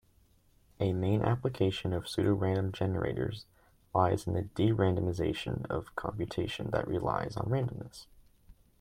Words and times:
A 0.79 0.93
main 0.93 1.21
application 1.21 1.93
of 1.93 2.05
pseudorandom 2.05 2.71
generators 2.71 3.45
lies 3.93 4.25
in 4.25 4.33
the 4.33 4.41
de-randomization 4.41 5.69
of 5.69 5.95
computation 5.95 6.71
that 6.71 6.87
relies 6.87 7.37
on 7.37 7.45
randomness. 7.45 8.07